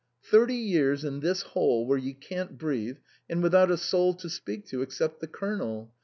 [0.23, 2.97] Thirty years in this hole, where you can't breathe,
[3.29, 5.93] and with out a soul to speak to except the Colonel.